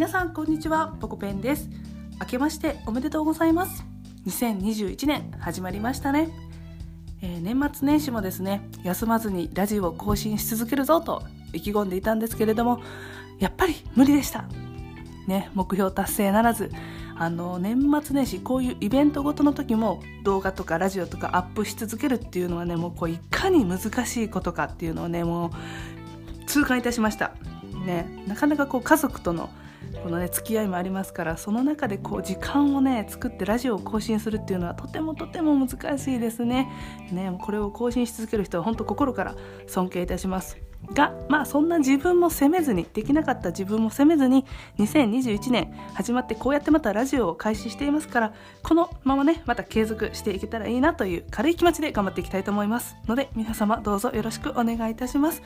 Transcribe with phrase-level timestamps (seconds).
[0.00, 0.96] 皆さんこんにちは。
[0.98, 1.68] ポコペンです。
[2.18, 3.84] 明けましておめでとうございます。
[4.26, 6.30] 2021年始まりましたね、
[7.20, 12.80] えー、年末年始もですね休まずにラジオを更新し続けるぞと意気込んでいたんですけれども
[13.40, 14.46] やっぱり無理でした。
[15.26, 16.70] ね目標達成ならず
[17.14, 25.50] あの年末年始こういうイベントごとの時も動画とかラジオとかアップし続けるっていうのはねもうこういかに難しいことかっていうのをねもう
[26.46, 27.34] 痛感いたしました。
[27.84, 29.50] ねなかなかこう家族との
[30.02, 36.68] このね付き合いもありますからその中でこう時間をね作ってラジオを更新するっていうのはとてもとても難しいですね。
[37.12, 39.34] ねこれを更新し続ける人は本当心から
[39.66, 40.58] 尊敬いたします。
[40.94, 44.44] がまあそんな自分も責めずにできなかった自分も責めずに
[44.78, 52.96] 2021年始まってこうやってまたラジオを開始していますからこのままねまた継続していけたらいいなという軽い気持ちで頑張っていきたいと思います。
[53.06, 55.42] ので皆様どうぞよろしくお願いいたします。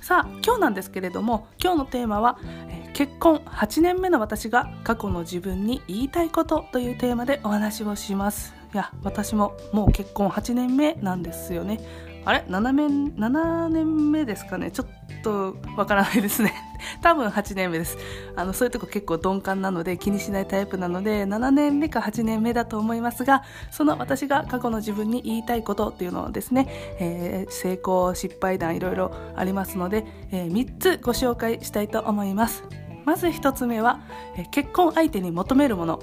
[0.00, 8.54] さあ今日なんですけれども今日のテーマは、えー、結婚8年目の私が過去の自分に言いたいことというテーマでお話をします。
[8.74, 11.80] いや私ももう結婚8年目なんですよね。
[12.24, 14.70] あれ？7年 ,7 年目ですかね？
[14.70, 14.86] ちょっ
[15.22, 16.52] とわからないですね。
[17.02, 17.98] 多分8年目です。
[18.36, 32.64] あのそういうとこ結構鈍感なので気にしないタイプなので7年目か8年目だと思いますがその私が過去の自分に言いたいことっていうのをですね、えー、成功失敗談いろいろありますので、えー、3つご紹介したいと思います。
[33.04, 34.00] まず1つ目は、
[34.36, 36.00] えー、結婚相手に求めるもの。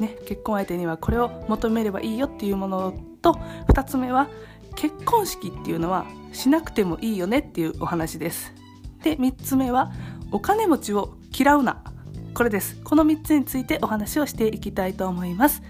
[0.00, 3.32] ね、結婚相手にはこれを求めればいいよっていうものと
[3.68, 4.28] 2つ目は
[4.74, 8.52] 結婚式っていうのはしなくてもいいよねっていうお話です。
[9.02, 9.92] で3つ目は
[10.32, 11.82] お金持ちを嫌うな。
[12.34, 12.76] これです。
[12.84, 15.62] この3つについてお話をしていきたいと思います。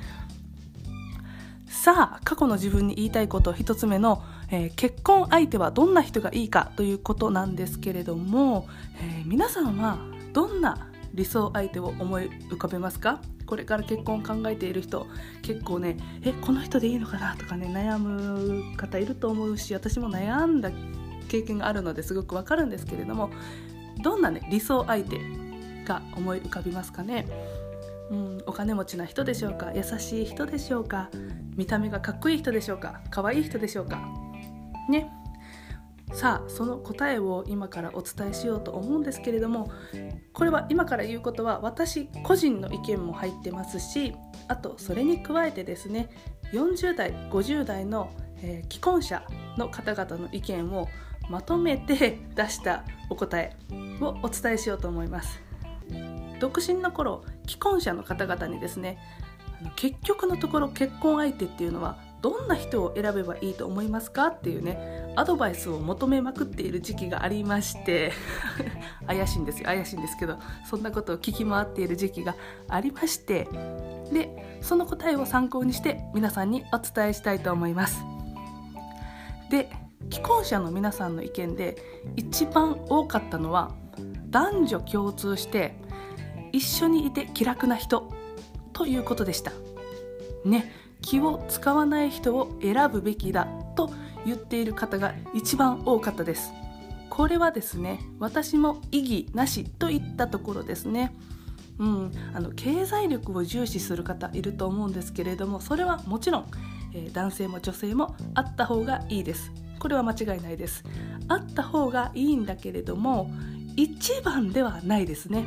[1.69, 8.67] さあ過去の自分に言いたいこと1つ目の、えー、結婚相手はどんな人がいいかということなんですけれども、
[9.01, 9.99] えー、皆さんは
[10.33, 13.21] どんな理想相手を思い浮かべますか？
[13.47, 15.07] これから結婚を考えている人
[15.43, 20.71] 結構ねえこの人でいいのかなとかね悩む方いると思うし私も悩んだ
[21.29, 23.31] 経験があるのですごくわかるんですけれども
[24.03, 25.19] どんなね理想相手
[25.85, 27.27] が思い浮かびますかね？
[28.11, 29.73] うんお金持ちな人でしょうか？
[29.75, 31.11] 優しい人でしょうか？
[31.57, 33.01] 見た目がかっこいい人でしょうか？
[33.11, 33.99] 可愛い人でしょうか？
[34.89, 35.11] ね。
[36.13, 39.71] さあその答えを今からお伝えしようと思うんですけれども
[40.33, 44.15] これは今から言うことは私個人の意見も入ってますし
[44.47, 46.09] あとそれに加えてですね
[46.53, 49.25] 40代50代の、えー、既婚者
[49.59, 50.89] の方々の意見を
[51.29, 53.57] まとめて出したお答え
[54.01, 55.41] をお伝えしようと思います。
[56.41, 58.99] 独身の頃既婚者の方々にですね
[59.75, 68.13] 結局のところ結婚相手っていうのはどんな人を選べばいいと思いますかっていうねアドバイスを求めまくっている時期がありまして
[69.07, 70.39] 怪しいんですよ怪しいんですけど
[70.69, 72.35] そんなことを聞き回っている時期が
[72.69, 73.49] ありまして
[74.13, 78.05] でその答えを参考にして皆さんにお伝えしたいと思います。
[79.51, 79.71] で
[80.11, 81.77] 既婚者の皆さんの意見で
[82.17, 83.75] 一番多かったのは
[84.31, 85.77] 男女共通して
[86.53, 88.13] 一緒にいて気楽な人
[88.73, 89.53] ということでした。
[90.45, 93.47] ね気を使わない人を選ぶべきだ
[93.77, 93.91] と
[94.25, 96.53] 言っている方が一番多かったです。
[97.11, 101.15] これはですね私も異議なしといったところですね。
[101.79, 106.47] うん、あの経済力を重視する方いると思うんですけれどもそれはもちろん、
[106.95, 109.53] えー、男性も女性もあった方がいいです。
[109.79, 110.85] これは間違いないです。
[111.29, 113.31] あった方がいいんだけれども
[113.77, 115.45] 一番ではないですね。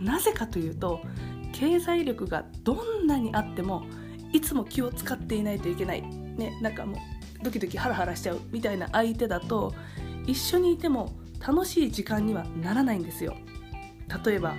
[0.00, 1.00] なぜかというと
[1.52, 3.82] 経済力がどんなにあっても
[4.32, 9.74] いつも気を使っていないといけない、ね、なんかもうドキドキハラハラしちゃうみたいな相手だと
[10.26, 11.16] 一緒にいても
[11.46, 13.34] 楽しい時間にはならないんですよ。
[14.24, 14.54] 例えば、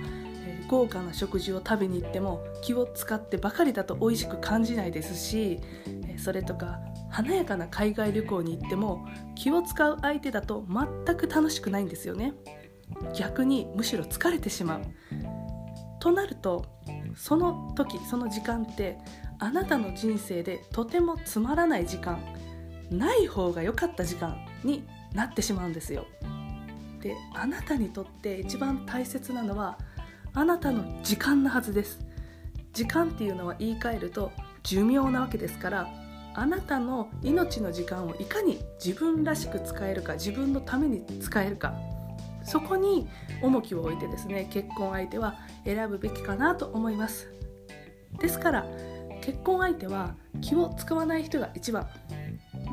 [0.68, 5.60] 豪華な食事を食べに行っても気を使ってばかりだと美味しく感じないですし、
[6.20, 6.78] それとか
[7.10, 12.34] 華やかな海外旅行に行っても気を使う相手だと全く楽しくないんですよね
[13.14, 14.82] 逆にむしろ疲れてしまう
[16.00, 16.66] となると
[17.16, 18.98] その時その時間って
[19.38, 22.22] あなたの人生でとてもつまらない時間
[22.90, 24.84] ない方が良かった時間に
[25.14, 26.06] なってしまうんですよ。
[27.00, 29.78] であなたにとって一番大切なのは
[30.34, 32.00] あなたの時間なはずです。
[32.72, 34.30] 時間っていうのは言い換えると
[34.62, 35.88] 寿命なわけですから
[36.34, 41.74] あなたの命の時間をいかに自分らしく使えるか自分のために使えるか。
[42.42, 43.08] そこに
[43.42, 47.28] 重きを置いてですね結婚相手は選ぶべきかなと思います。
[48.18, 48.66] ですから
[49.20, 51.88] 結婚相手は気を使わない人が一番。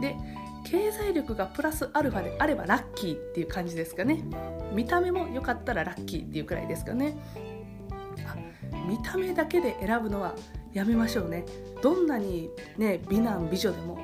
[0.02, 0.16] で
[0.64, 4.24] 経済力がプラスアルファであればラッキーっていう感じですかね。
[4.74, 7.18] 見た目も良かったらラッキーっていうくらいですかね。
[8.88, 10.34] 見た目だけで選ぶのは
[10.78, 11.44] やめましょうね。
[11.82, 13.98] どんなにね美男美女でも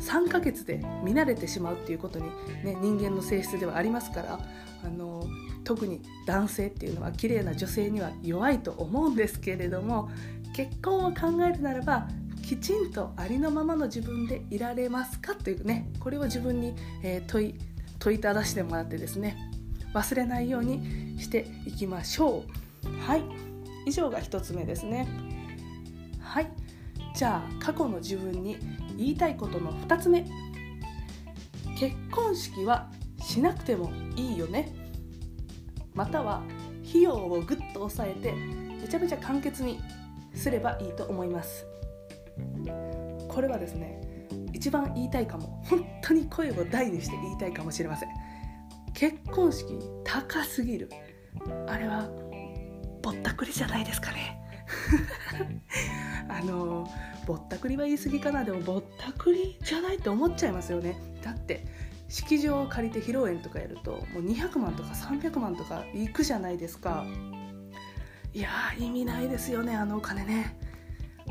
[0.00, 2.26] 3ヶ月で見慣れてしまうっていうことに、
[2.64, 4.40] ね、人間の性質ではありますから
[4.84, 5.24] あの
[5.62, 10.10] 特に男性っていうのは綺麗な女性には弱いと思うんですけれども
[10.54, 12.08] 結婚を考えるならば
[12.42, 17.54] きちんとありのままの自分でいられますかというねこれを自分に、えー、問い
[17.98, 19.36] 問いただしてもらってですね
[19.94, 22.44] 忘れないようにしていきましょ
[22.84, 23.00] う。
[23.00, 23.24] はい。
[23.86, 25.06] 以上が1つ目ですね。
[27.16, 28.58] じゃあ過去の自分に
[28.94, 30.26] 言いたいことの2つ目。
[31.78, 32.90] 結婚式は
[33.22, 34.70] しなくてもいいよね。
[35.94, 36.42] または
[36.86, 39.80] 費用をぐっと抑えてめちゃめちゃ簡潔に
[40.34, 41.64] すればいいと思います。
[43.28, 45.62] これはですね一番言いたいかも。
[45.64, 48.10] 本当に声を大にして言いたいかもしれません。
[48.92, 50.90] 結婚式高すぎる。
[51.66, 52.10] あれは
[53.02, 54.38] ぼったくりじゃないですかね。
[56.38, 56.88] あの
[57.26, 58.44] ぼったくりは言い過ぎかな。
[58.44, 60.96] でもぼったくりじゃないって思っちゃいますよね。
[61.22, 61.64] だって
[62.08, 67.04] 式場を借りて披露宴とかやるともう200万とか300万とかいくじゃないですか。
[68.32, 70.56] いや意味ないですよねあのお金ね。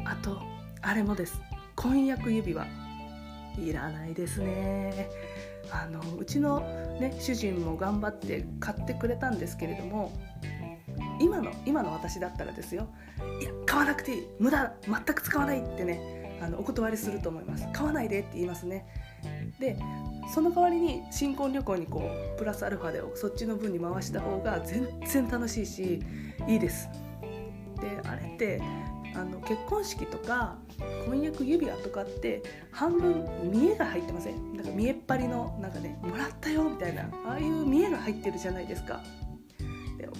[0.05, 0.41] あと
[0.81, 1.39] あれもです。
[1.75, 2.65] 婚約指輪。
[3.57, 5.09] いらないですね。
[5.71, 6.59] あのうちの、
[6.99, 10.11] ね、主人も頑張って買ってくれたんですけれども
[11.19, 12.87] 今の今の私だったらですよ。
[13.41, 14.27] いや買わなくていい。
[14.39, 14.73] 無駄。
[14.83, 16.39] 全く使わないってね。
[16.41, 17.67] あのお断りすると思います。
[17.71, 18.85] 買わないでって言いますね。
[19.59, 19.77] で
[20.33, 26.03] その代わりに新婚旅行にこうプラスアルファでそっちの分に回した方が全然楽しいし
[26.47, 26.89] いいです。
[27.79, 28.61] であれって
[29.15, 30.57] あの結婚式とか
[31.05, 34.57] 婚約指輪とかって半分見栄が入ってません？
[34.57, 39.01] なんか見栄っ張りのなんかねもらったよみたいなああいう見栄が入ってるじゃないですか。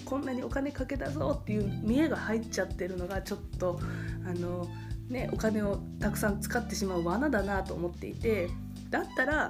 [0.04, 3.80] こんなにお金かけたぞっていう見栄が入っちゃってるのがちょっと
[4.26, 4.68] あの
[5.08, 8.48] ねお金をたくさん使ってしまう罠だなと思っていて
[8.90, 9.44] だったら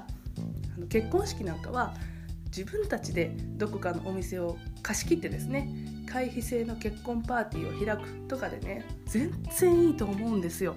[0.76, 1.94] あの結婚式なんかは
[2.46, 5.68] 自分たちでどこかのお店を貸し切ってですね
[6.06, 10.76] 会費制の結婚パーティーを開くとかでね全然いいと思うんですよ。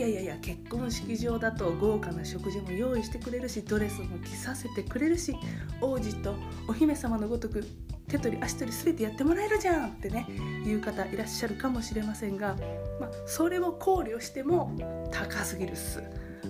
[0.00, 5.36] やいやいや結婚式場だと豪華な食事も用意してくれるしドレスも着させてくれるし
[5.80, 6.34] 王子と
[6.68, 7.64] お姫様のごとく
[8.08, 10.26] 手取り足取り全てやってもらえるじゃんってね
[10.64, 12.56] 言う方いらっしゃるかもしれませんが、
[13.00, 14.76] まあ、それを考慮しても
[15.12, 16.02] 高すぎるっす。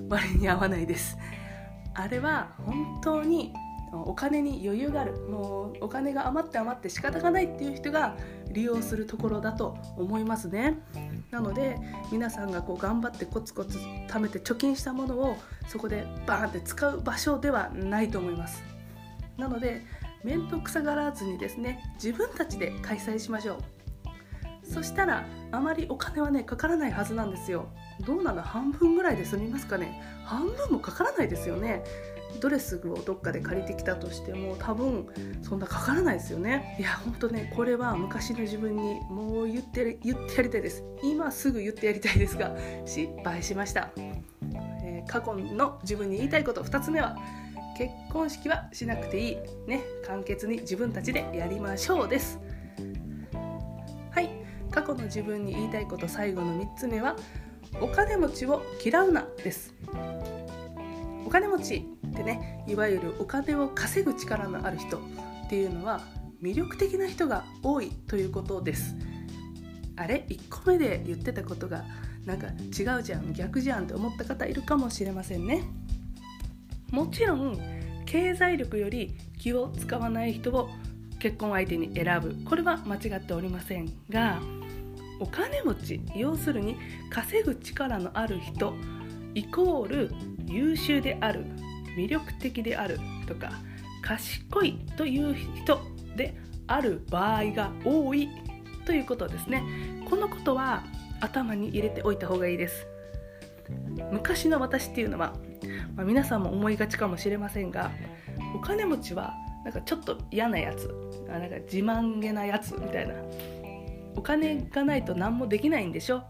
[0.09, 1.17] 割に合わないです。
[1.95, 3.53] あれは本当に
[3.93, 5.13] お金に余裕がある。
[5.29, 8.17] もうお金が余って余って仕方がないっていう人が
[8.53, 10.79] 利用するところだと思いますね。
[11.31, 11.77] なので
[12.11, 13.79] 皆さんがこう頑張ってコツコツ
[14.09, 15.37] 貯めて貯金したものを
[15.69, 18.63] そこでバーンって使う場所ではないと思います。
[19.37, 19.83] なので
[20.23, 23.59] 面倒くさがらずにですね自分たちで開催しましょう。
[24.63, 27.67] そしたらあまりお金はねかからないはずなんですよ。
[28.07, 30.01] どうなの半分ぐらいで済みますかね。
[30.25, 31.83] 半分もかからないですよね。
[32.41, 35.07] ドレスをどっかで借りてきたとしても多分
[35.43, 36.77] そんなかからないですよね。
[36.79, 40.85] いやほんとねこれは昔の自分にもう言って言ってやりたいです。
[41.03, 42.55] 今すぐ言ってやりたいですが
[42.87, 43.91] 失敗しました、
[44.83, 47.17] えー、過去の自分に言いたいこと2つ目は
[47.77, 49.37] 結婚式はしなくていい
[49.67, 49.83] ね。
[50.07, 52.39] 簡潔に自分たちでやりましょうです。
[54.11, 54.31] はい。
[54.71, 57.17] 過去の自分に言いたいこと最後の3つ目は
[57.81, 59.75] お金持ちを嫌うなです。
[61.27, 61.89] お金持ち
[62.21, 65.01] ってねいわゆるお金を稼ぐ力のある人っ
[65.49, 66.01] ていうのは
[66.43, 68.95] 魅力的な人が多いということです。
[69.97, 71.85] あれ？1個目で言ってたことが
[72.25, 75.63] なんか違うじゃん逆じゃんって思った方いるかもしれませんね。
[76.91, 77.59] もちろん
[78.07, 80.71] 経済力より気を使わない人を
[81.19, 82.37] 結婚相手に選ぶ。
[82.45, 84.41] これは間違っておりませんが
[85.21, 86.77] お金持ち要するに
[87.11, 88.75] 稼ぐ力のある人
[89.35, 90.11] イコール
[90.47, 91.45] 優秀である。
[92.01, 93.53] 魅力的であるとか
[94.03, 95.81] 賢いという人
[96.17, 96.35] で
[96.67, 98.29] ある場合が多い
[98.87, 99.63] ということですね。
[100.09, 100.83] このことは
[101.21, 102.87] 頭に入れておいた方がいいです。
[104.11, 105.35] 昔の私っていうのは、
[105.95, 107.91] まあ、皆さんも思いがちかもしれませんが
[108.57, 110.89] お金持ちはなんかちょっと嫌なやつ
[111.29, 113.15] なんか自慢げなやつみたいな。
[114.17, 116.25] お金がないと何もできないんでしょ？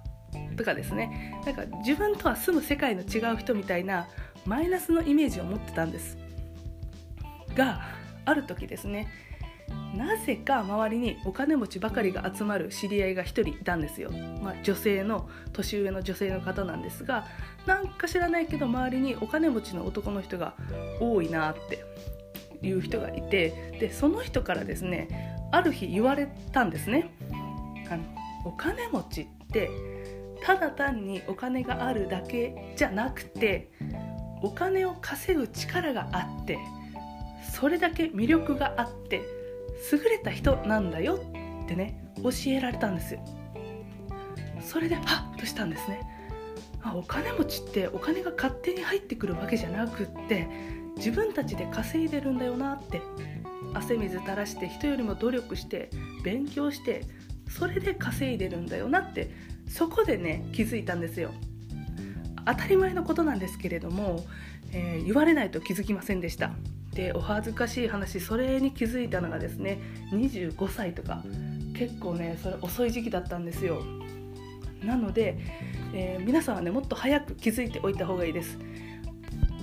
[0.57, 1.41] とかですね。
[1.47, 4.07] なんか自分とは住む世界の違う人みたいな
[4.47, 6.19] マイナスのイメージを持ってたんです。
[7.55, 7.81] が
[8.25, 9.09] ある時ですね
[9.95, 14.11] なぜか周りにお金持ちばかりが集まる知り合いが1人いたんですよ、
[14.43, 17.27] まあ、女性の年上の女性の方なんですが
[17.67, 20.55] なんか知らないけど周りにお金持ちの男の人が
[21.01, 21.85] 多いなって
[22.67, 27.11] いう人がいてでその人からですねある日言われたんですね。
[27.91, 28.05] あの
[28.45, 29.69] お金持ちって
[30.45, 33.69] ただ単にお金があるだけじゃなくて
[34.43, 36.59] お金を稼ぐ力があって
[37.53, 39.23] それだけ魅力があって
[39.93, 41.21] 優れた人なんだよ
[41.65, 43.19] ってね教えられたんです
[44.61, 46.01] それでハッとしたんですね。
[46.83, 50.49] あお金持ちってお金が勝手に入ってくるわけじゃなくって
[50.97, 53.03] 自分たちで稼いでるんだよなって
[53.75, 55.91] 汗水垂らして人よりも努力して
[56.25, 57.05] 勉強して
[57.49, 59.31] それで稼いでるんだよなって
[59.69, 61.33] そこでね気づいたんですよ。
[62.47, 64.25] 当たり前のことなんですけれども、
[64.73, 66.53] えー、言われないと気づきませんでした。
[66.93, 69.81] でお恥ずかしい話それに気づいたのがですね
[70.13, 71.23] 25歳とか
[71.77, 73.83] 結構ねそれ遅い時期だったんですよ。
[74.83, 75.39] なので、
[75.93, 78.59] えー、皆さんはねもっと早く気づいておいた方がいいです。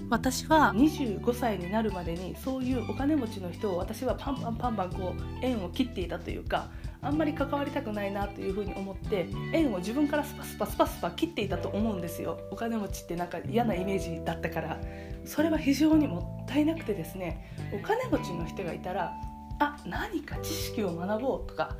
[0.10, 6.70] 私は25歳になるまでにそういうお金持ちの人を私はパンパンパンパンこう縁を切っていたというか
[7.02, 12.40] あんまり関わりたくないなというふうに思って縁を自分からスパスパスパスパ切っていたと思うんですよ。
[12.52, 14.80] お金持ちってなんか嫌なイメージだったから。
[15.28, 19.14] それは非常にもったいなくてですねお金持ちの人がいたら
[19.60, 21.76] あ何か知識を学ぼうとか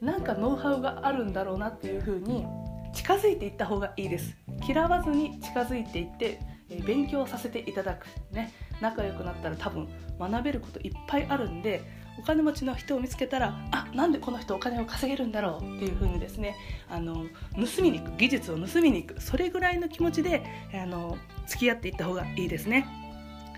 [0.00, 2.46] なんかノウハウがあるんだろうなっていうふうに
[2.92, 4.36] 近づいていった方がいいです。
[4.68, 6.40] 嫌わずに近づいていって
[6.84, 8.06] 勉強させていただく。
[8.30, 8.52] ね。
[8.82, 11.82] 仲良くなったら多分学べることいっぱいあるんで
[12.18, 16.56] お金持ちの人を見つけたらあなんでこの人お金を稼げるんだろうっていう風にですね
[16.90, 17.24] あの
[17.54, 20.42] 盗みに行く技術を盗みに行くそれぐらいの気持ちで
[20.74, 22.86] あの付き合っていった方がいいですね。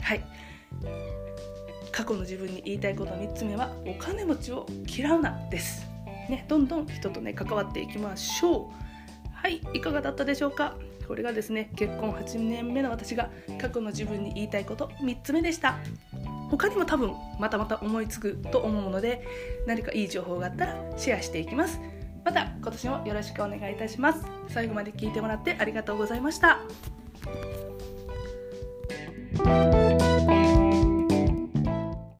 [0.00, 0.25] はい。
[1.90, 5.87] 過去の自分に言いたいこと3つ目はお金持ちを嫌うなです。
[6.28, 9.31] ねどんどん人とね関わっていきましょう。
[9.33, 10.75] はいいかがだったでしょうか？
[11.06, 13.30] これがですね結婚8年目の私が
[13.61, 15.76] 過去の自分に言いたいこと3つ目でした。
[16.50, 19.26] 他にも多分またまた思いつくと思うので
[19.66, 21.80] 何かいい情報があったらシェアしていきます。
[22.25, 24.25] また今年もよろしくお願いいたします。
[24.49, 26.61] 最後まで聞いてもらってありがとうございました。